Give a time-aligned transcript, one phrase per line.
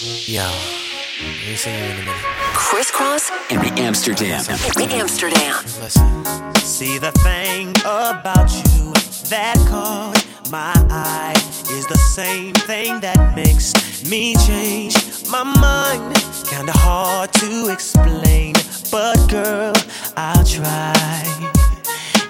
[0.00, 2.14] Yo, let me see you in a minute.
[2.54, 4.44] Kris Kross in the Amsterdam.
[4.80, 5.56] in Amsterdam.
[5.80, 6.54] Listen.
[6.54, 8.92] See the thing about you
[9.28, 11.34] that caught my eye
[11.72, 13.74] is the same thing that makes
[14.08, 14.94] me change
[15.28, 16.14] my mind.
[16.46, 18.54] Kinda hard to explain,
[18.92, 19.72] but girl,
[20.16, 21.24] I'll try.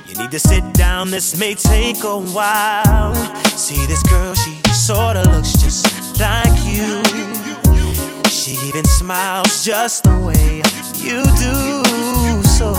[0.07, 3.14] You need to sit down, this may take a while.
[3.45, 7.38] See this girl, she sorta looks just like you.
[8.48, 10.62] She even smiles just the way
[10.97, 12.43] you do.
[12.48, 12.73] So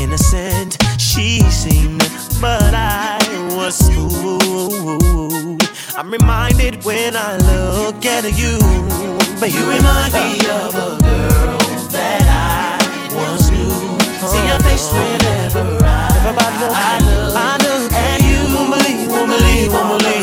[0.00, 2.00] innocent she seemed,
[2.40, 3.18] but I
[3.54, 5.62] was fooled.
[5.94, 8.56] I'm reminded when I look at you,
[9.40, 11.58] but you remind me of a girl
[11.92, 12.80] that I
[13.14, 13.76] once knew.
[14.24, 16.08] See your face whenever I,
[16.72, 20.13] I look, I look, and you won't believe, won't believe, won't believe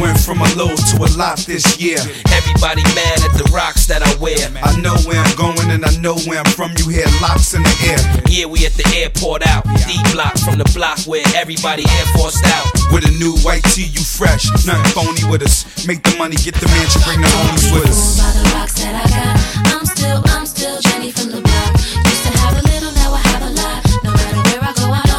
[0.00, 2.00] Went from a low to a lot this year.
[2.32, 4.48] Everybody mad at the rocks that I wear.
[4.64, 6.72] I know where I'm going and I know where I'm from.
[6.80, 8.00] You hear locks in the air.
[8.24, 9.68] Yeah, we at the airport out.
[9.84, 12.64] D block from the block where everybody air forced out.
[12.96, 14.48] With a new white tee, you fresh.
[14.64, 15.68] Nothing phony with us.
[15.86, 18.24] Make the money, get the mansion, bring the homies with us.
[19.68, 21.76] I'm still, I'm still Jenny from the block.
[21.76, 23.84] Used to have a little, now I have a lot.
[24.00, 25.09] No matter where I go, I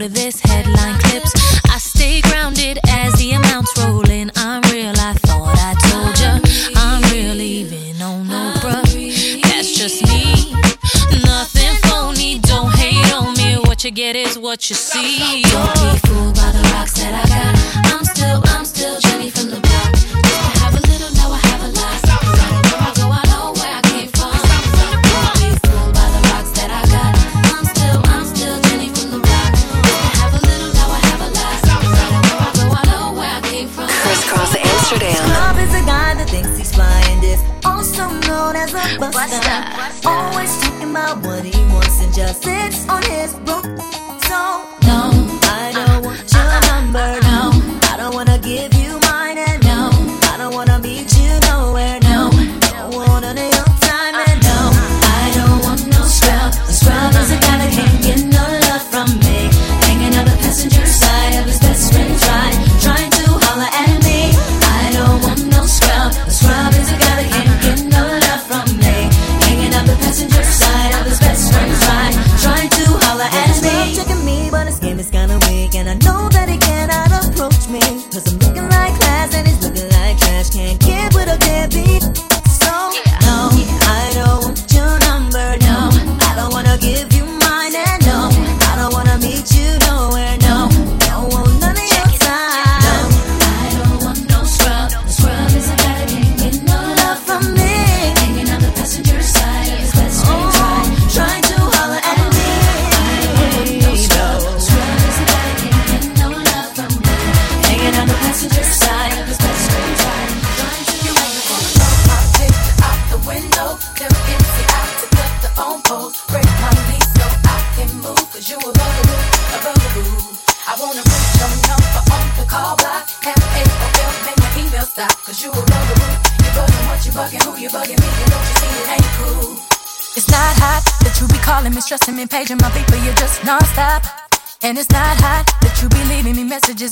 [0.00, 1.30] to this headline clips.
[1.68, 4.30] I stay grounded as the amounts roll in.
[4.34, 6.40] I'm real, I thought I told ya.
[6.76, 9.42] I'm real, even on no bruh.
[9.42, 10.52] That's just me.
[11.22, 13.56] Nothing phony, don't hate on me.
[13.68, 15.44] What you get is what you see.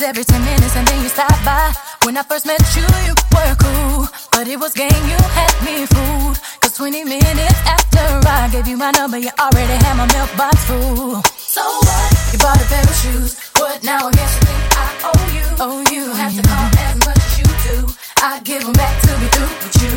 [0.03, 1.73] Every 10 minutes and then you stop by.
[2.05, 4.07] When I first met you, you were cool.
[4.31, 6.39] But it was game, you had me fooled.
[6.61, 11.23] Cause 20 minutes after I gave you my number, you already had my mailbox full.
[11.25, 12.11] So what?
[12.33, 13.39] You bought a pair of shoes.
[13.57, 14.09] What now?
[14.09, 15.47] I guess you think I owe you.
[15.59, 16.05] Oh, you.
[16.07, 17.77] don't have to call as much as you do.
[18.23, 19.95] I give them back to be through with you.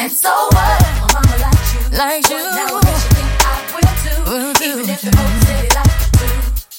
[0.00, 0.80] And so what?
[1.00, 1.82] My mama likes you.
[1.98, 2.40] Like What you.
[2.54, 4.20] Now I guess you think I will too.
[4.30, 4.64] Will too.
[4.78, 6.30] Even if the whole city like you do.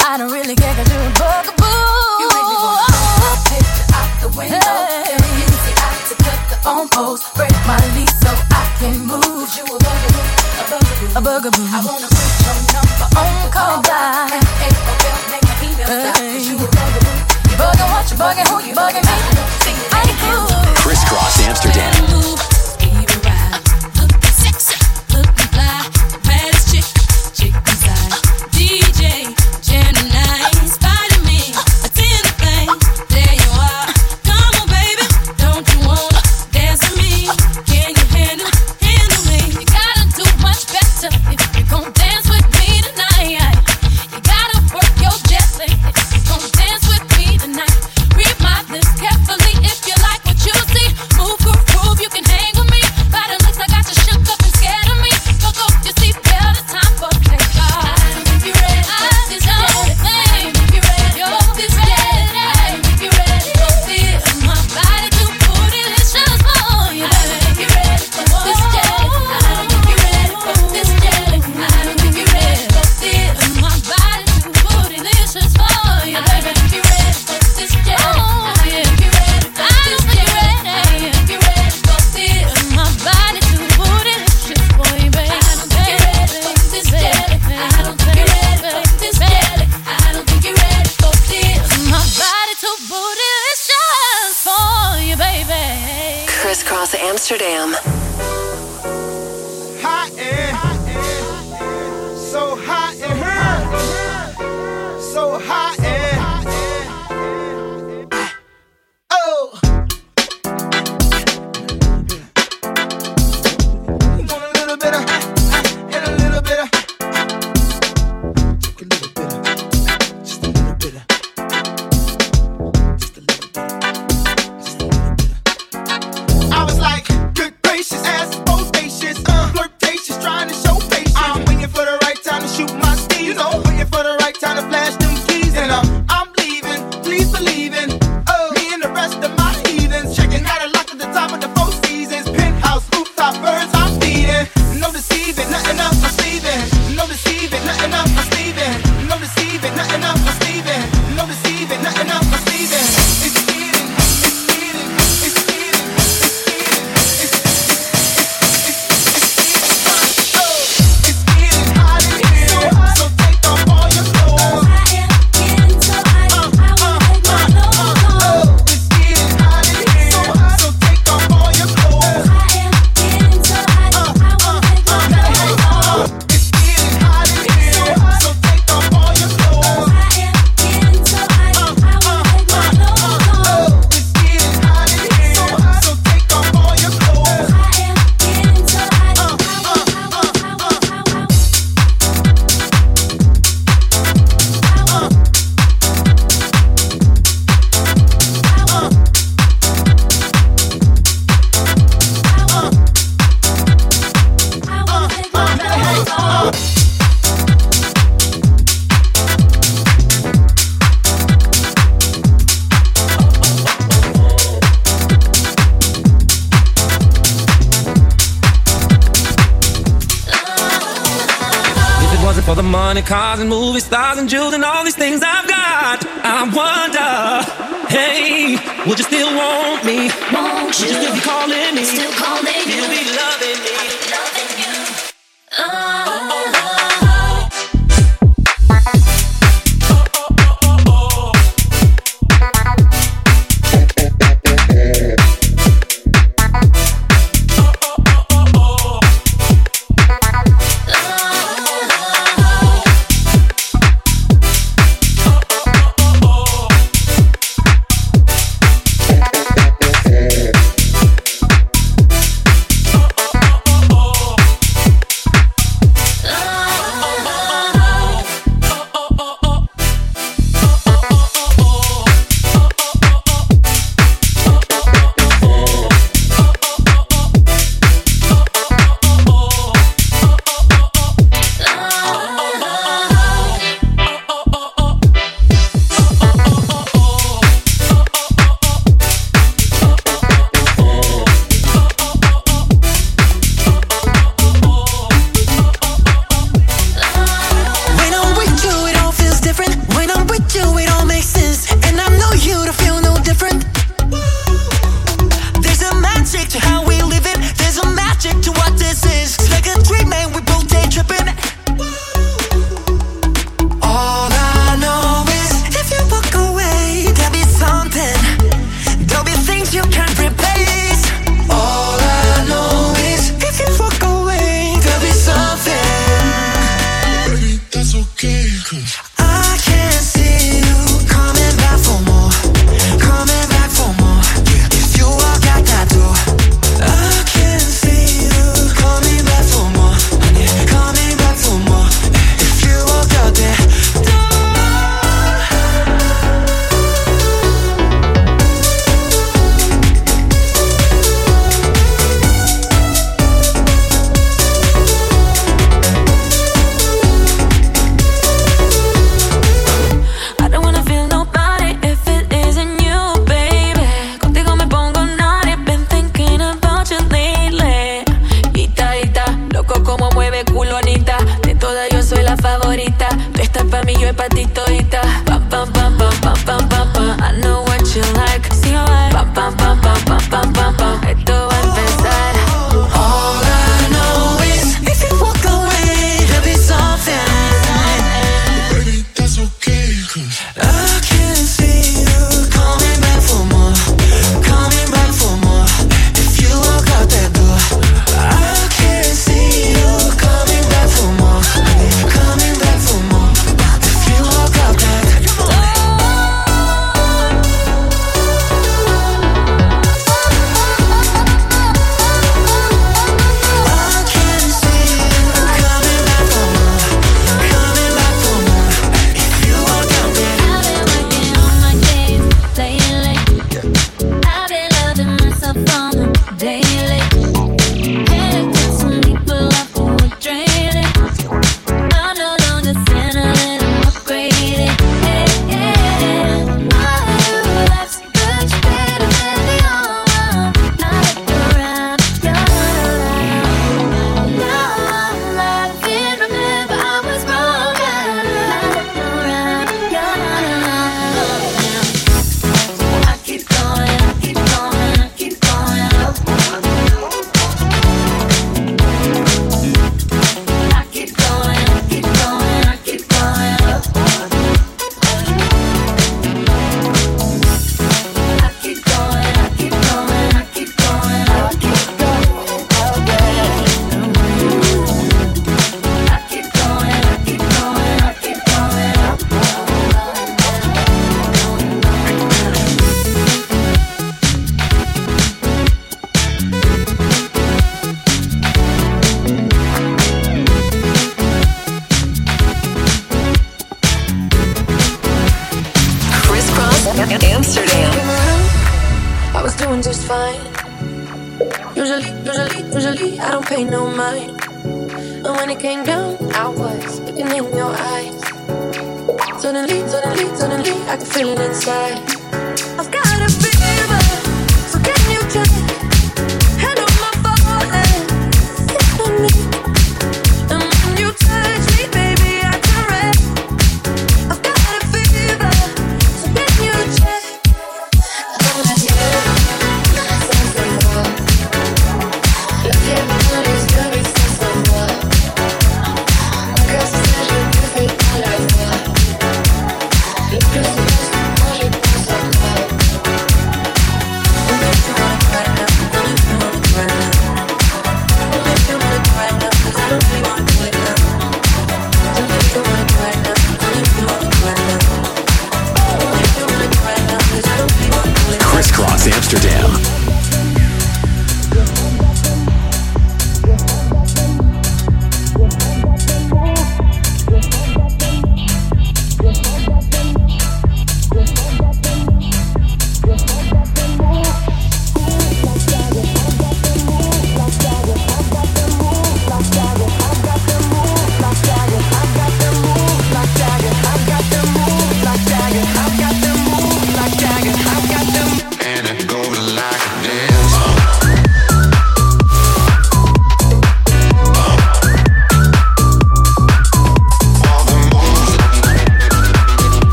[0.00, 1.87] I don't really care cause you're a bugaboo.
[4.38, 4.54] Window.
[4.54, 5.02] Hey.
[5.02, 7.34] Tell me easy out to cut the phone post.
[7.34, 9.50] Break my lease so I can move.
[9.50, 10.22] You a bugaboo,
[10.54, 11.10] a bugaboo.
[11.10, 11.66] A bugaboo.
[11.66, 14.30] I wanna put your number on On the call call block.
[14.30, 14.46] block.
[14.62, 16.14] Hey, okay, oh, make my email stop.
[16.22, 17.18] Cause you a bugaboo.
[17.50, 19.16] You bugging what you bugging, who you bugging me?
[19.90, 20.46] I ain't cool.
[20.86, 22.57] Kris Kross Amsterdam.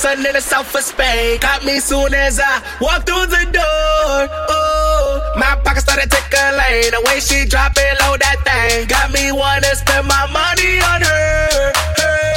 [0.00, 1.38] Sun in the south of Spain.
[1.40, 4.16] Caught me soon as I walked through the door.
[4.48, 6.88] Oh, my pocket started tickling.
[6.96, 11.04] The way she drop it low that thing got me wanna spend my money on
[11.04, 11.72] her.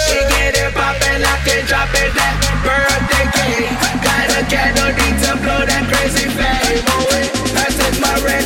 [0.04, 2.36] She get it poppin', I can drop it that
[2.68, 3.72] birthday cake.
[4.04, 6.84] Got a candle, need to blow that crazy flame.
[6.92, 8.44] Oh, wait, that's my red,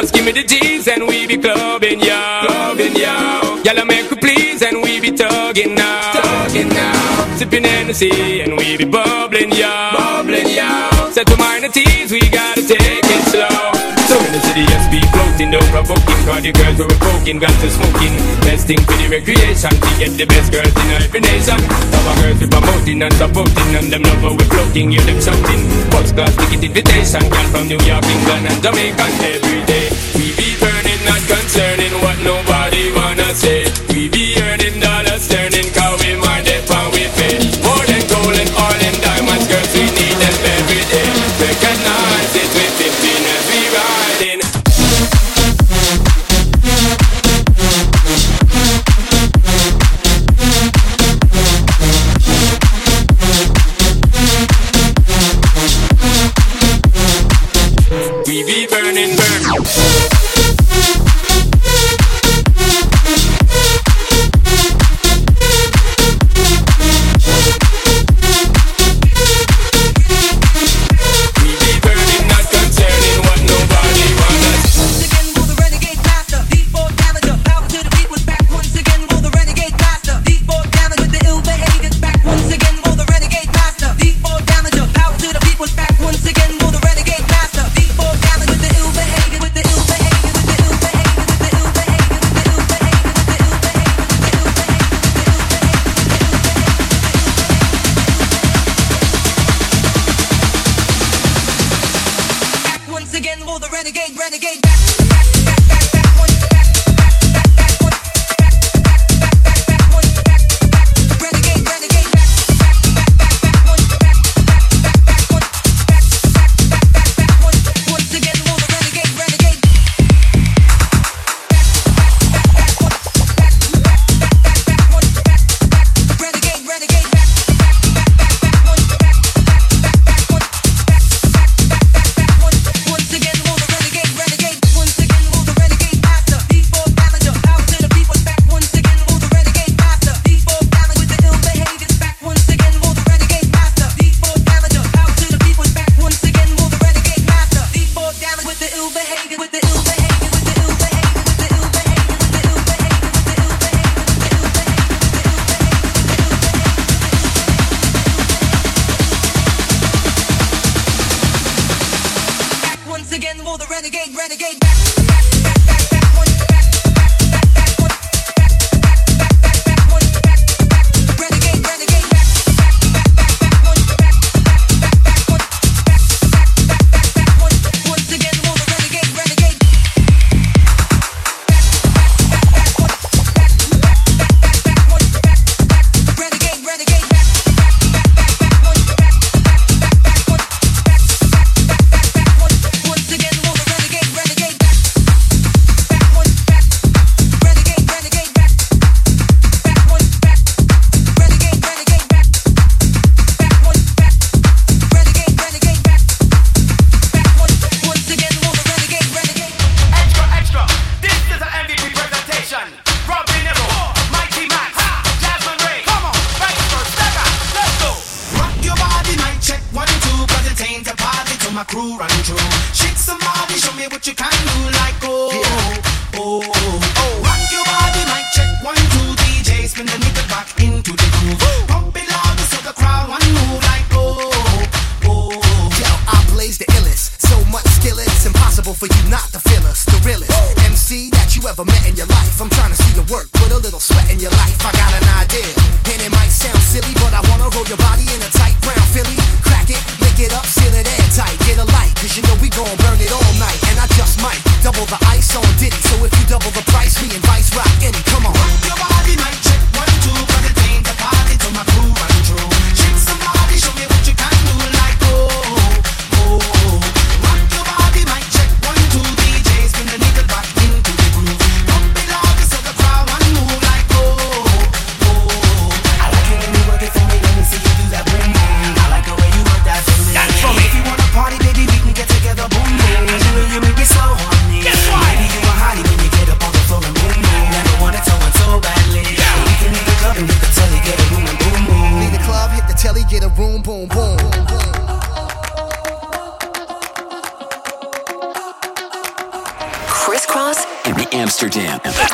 [0.00, 2.14] Just give me the G's and we be clubbing, yo.
[2.46, 3.58] Clubbing, yo.
[3.66, 6.12] Y'all make please and we be tugging now.
[6.12, 7.34] Tugging now.
[7.34, 9.66] Sipping Hennessy and we be bubbling, yo.
[9.98, 11.10] Bubbling, yo.
[11.10, 13.74] Set to minor teas, we gotta take it slow.
[14.06, 15.07] So in the city,
[15.38, 16.20] floating, no provoking.
[16.26, 18.14] Cause the girls were poking, got to smoking.
[18.42, 21.58] Best thing for the recreation, to get the best girls in every nation.
[21.94, 25.62] Our girls we promoting and supporting, and them love how we floating, hear them shouting.
[25.94, 29.86] First class ticket invitation, girl from New York, England, and Jamaica every day.
[30.18, 33.70] We be burning, not concerning what nobody wanna say.
[33.94, 34.37] We be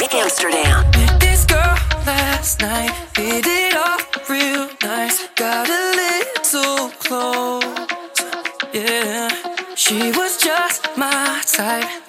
[0.03, 0.91] Amsterdam.
[0.91, 1.77] Met this girl
[2.07, 5.29] last night, Did it off real nice.
[5.37, 7.65] Got a little close,
[8.73, 9.29] yeah.
[9.77, 12.04] She was just my type.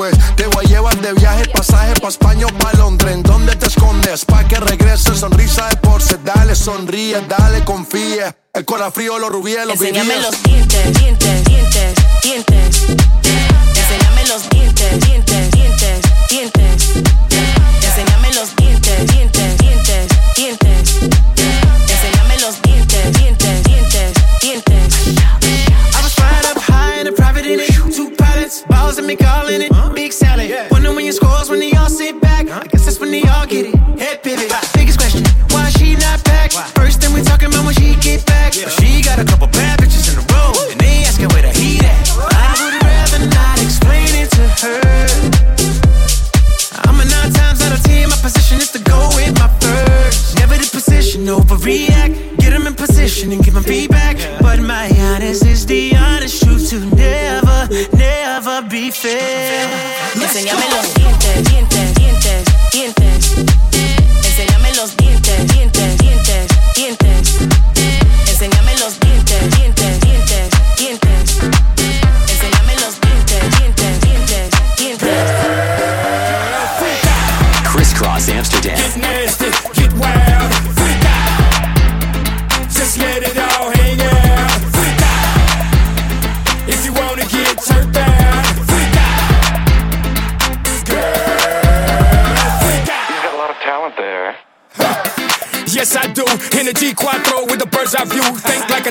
[0.00, 0.26] Rompiendo.
[0.26, 3.12] Pues te voy a llevar de viaje, pasaje pa' España o pa' Londres.
[3.14, 4.24] ¿En dónde te escondes?
[4.24, 6.16] Pa' que regrese, sonrisa de porce.
[6.24, 8.34] Dale, sonríe, dale, confíe.
[8.54, 10.22] El corazón frío, los rubíes, los Enséñame vivíes.
[10.22, 12.86] los dientes, dientes, dientes, dientes.
[13.76, 16.88] Enséñame los dientes, dientes, dientes, dientes.
[17.82, 20.94] Enséñame los dientes, dientes, dientes, dientes.
[21.88, 24.94] Enséñame los dientes, dientes, dientes, dientes.
[25.92, 27.70] I was flying up high in a private in it.
[27.94, 29.79] Two pilots, balls and me calling it.
[33.10, 33.74] I guess that's when they all get it.
[33.98, 34.52] Head pivot.
[34.74, 36.52] Biggest question, why she not back?
[36.76, 38.52] First thing we talking about when she get back.
[38.54, 40.54] But she got a couple bad bitches in the room.
[40.70, 42.10] And they asking where the heat at.
[42.30, 45.06] I would rather not explain it to her.
[46.86, 48.08] I'm a nine times out of ten.
[48.10, 50.38] My position is to go with my first.
[50.38, 52.38] Never the position, overreact.
[52.38, 54.16] Get them in position and give them feedback.
[54.40, 59.66] But my honest is the honest truth to never, never be fair.
[60.16, 60.76] Let's Enséñame go.
[60.76, 61.49] los dientes,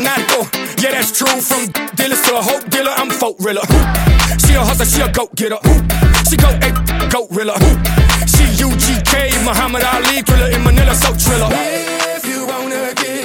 [0.02, 1.28] Yeah, that's true.
[1.28, 3.62] From dealers to a hope dealer, I'm folk rilla.
[4.40, 5.60] She a hustler, she a goat getter.
[6.30, 6.72] She go a
[7.12, 7.60] goat rilla.
[8.26, 11.50] She UGK, Muhammad Ali thriller in Manila, so triller.
[11.52, 13.19] If you wanna get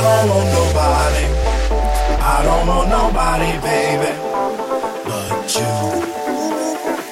[0.00, 1.24] don't want nobody.
[2.22, 4.12] I don't want nobody, baby.
[5.06, 5.72] But you.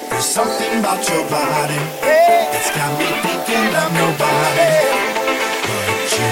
[0.09, 1.79] There's something about your body.
[2.55, 4.69] It's got me thinking I'm nobody.
[5.67, 6.29] But you.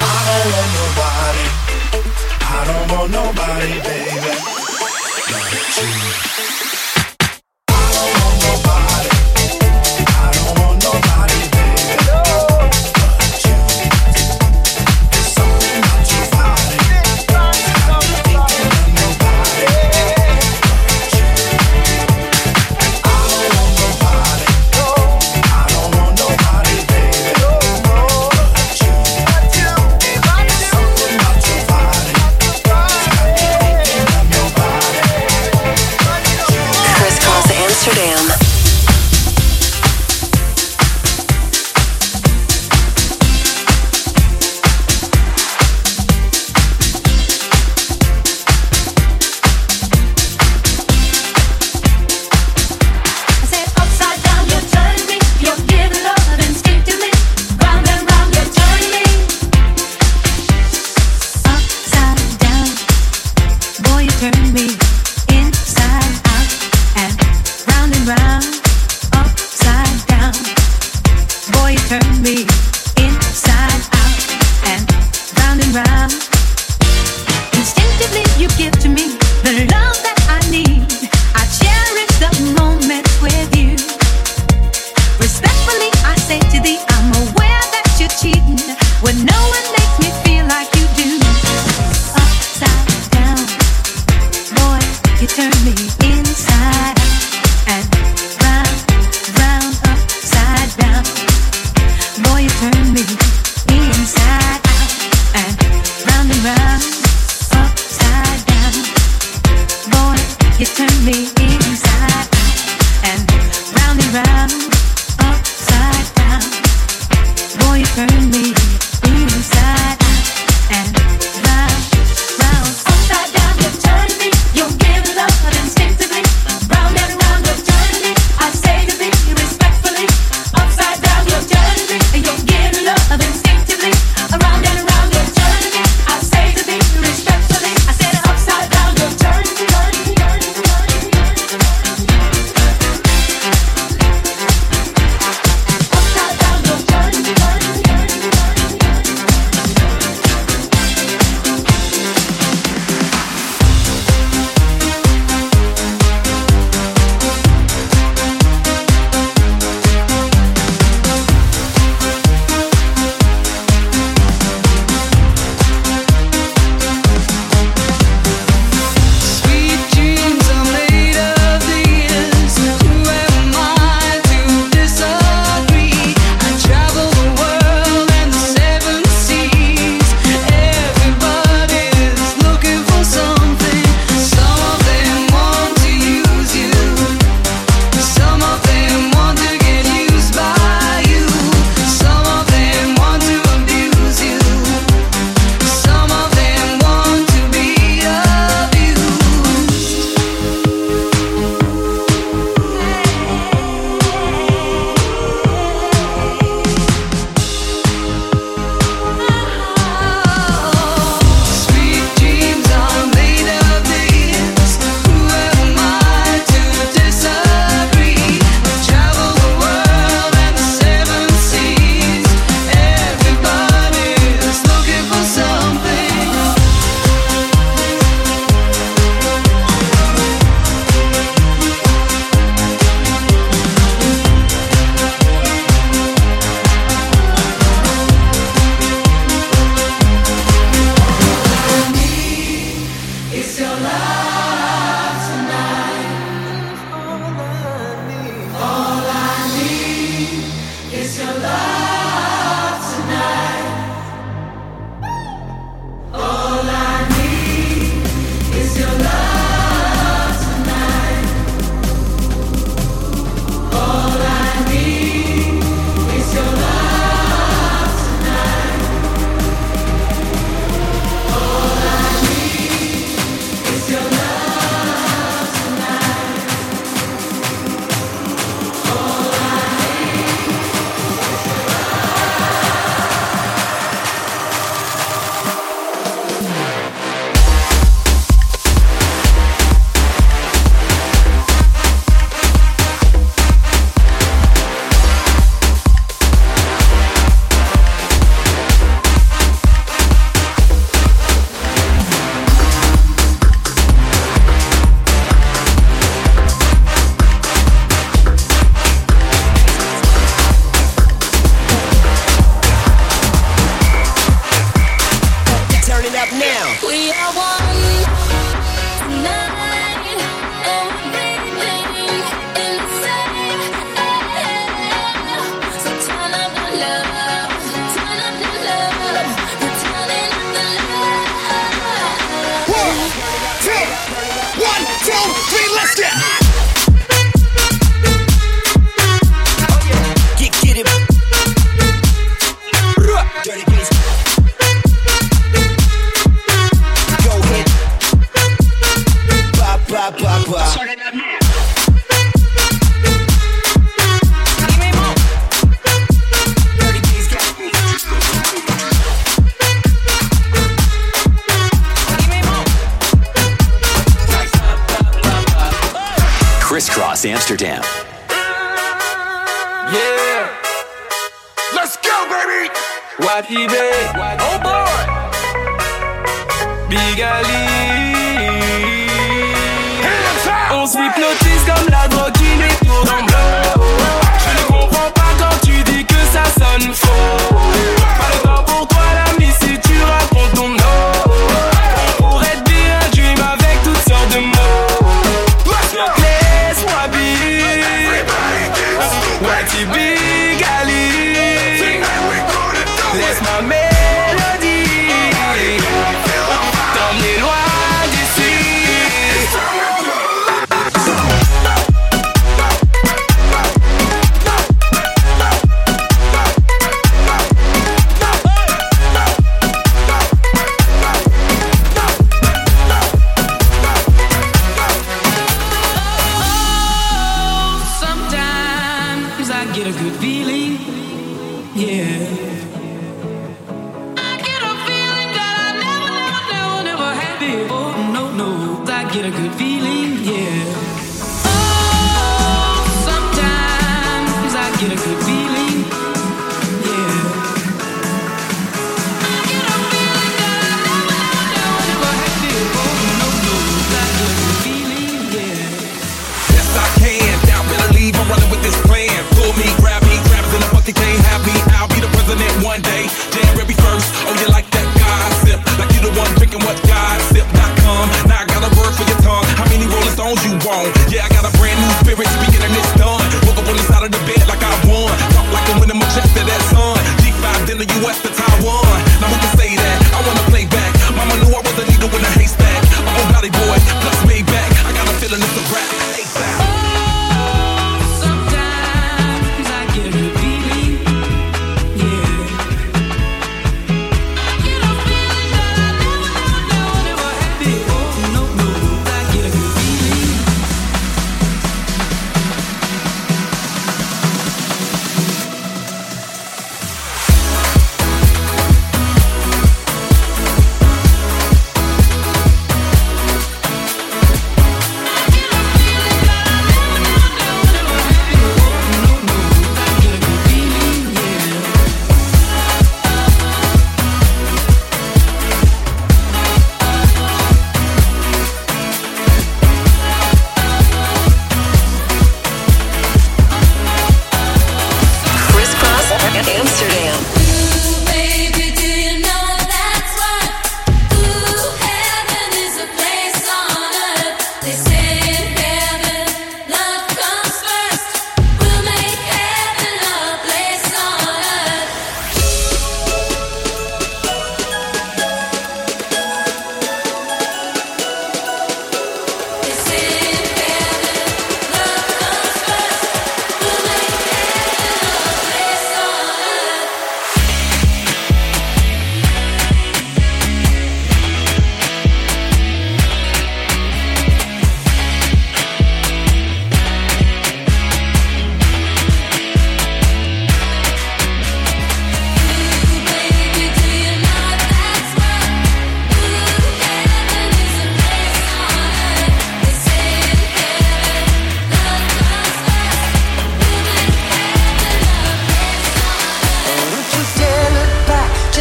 [0.00, 1.46] I don't want nobody.
[2.46, 4.32] I don't want nobody, baby.
[5.30, 5.66] But
[6.60, 6.65] you.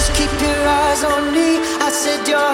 [0.05, 1.57] Just keep your eyes on me.
[1.81, 2.44] I said you're